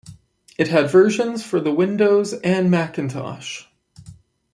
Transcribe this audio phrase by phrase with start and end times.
[0.57, 3.65] It had versions for the Windows and Macintosh.